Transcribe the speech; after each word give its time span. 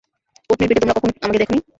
উটনীর 0.49 0.67
পিঠে 0.69 0.81
তোমরা 0.81 0.95
কখনও 0.97 1.13
আমাকে 1.21 1.39
দেখনি? 1.39 1.57